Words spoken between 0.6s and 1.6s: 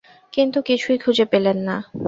কিছুই খুঁজে পেলেন